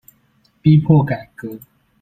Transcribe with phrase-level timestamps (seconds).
[0.63, 1.59] 逼迫改革